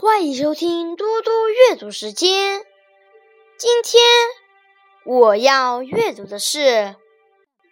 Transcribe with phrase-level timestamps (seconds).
[0.00, 2.64] 欢迎收听嘟嘟阅读时间。
[3.56, 4.00] 今天
[5.04, 6.94] 我要阅读的是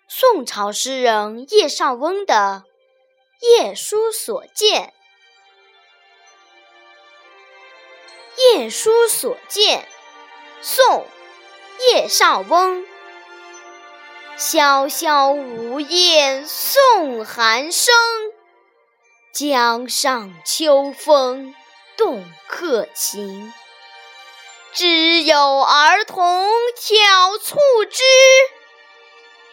[0.09, 2.65] 宋朝诗人叶绍翁的
[3.63, 4.93] 《夜书所见》。
[8.59, 9.83] 《夜书所见》，
[10.61, 10.85] 宋·
[11.93, 12.85] 叶绍翁。
[14.37, 17.95] 萧萧梧叶送寒声，
[19.33, 21.55] 江上秋风。
[21.97, 23.53] 动客情，
[24.73, 27.57] 知有儿童挑促
[27.91, 28.03] 织，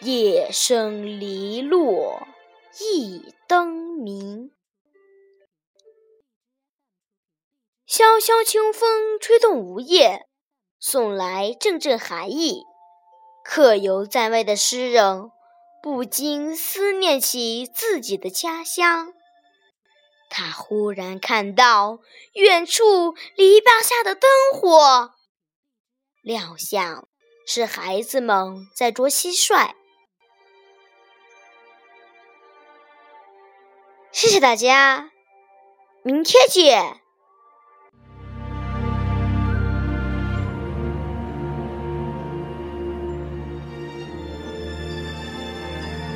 [0.00, 2.26] 夜深篱落
[2.78, 3.68] 一灯
[4.02, 4.50] 明。
[7.86, 10.26] 萧萧秋风吹动梧叶，
[10.78, 12.64] 送来阵阵寒意。
[13.42, 15.30] 客游在外的诗人
[15.82, 19.14] 不禁思念起自己的家乡。
[20.36, 22.00] 他忽然看到
[22.32, 25.14] 远处篱笆下的灯火，
[26.22, 27.06] 料想
[27.46, 29.74] 是孩子们在捉蟋蟀。
[34.10, 35.12] 谢谢大家，
[36.02, 37.03] 明天见。